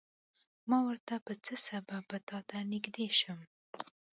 ما 0.69 0.79
ورته 0.87 1.13
په 1.25 1.33
څه 1.45 1.53
سبب 1.67 2.01
به 2.09 2.17
تاته 2.29 2.57
نږدې 2.71 3.07
شم. 3.19 3.39